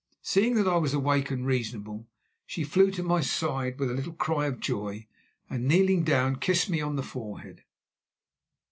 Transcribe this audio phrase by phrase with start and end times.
[0.23, 2.07] Seeing that I was awake and reasonable,
[2.47, 5.05] she flew to my side with a little cry of joy,
[5.47, 7.61] and, kneeling down, kissed me on the forehead.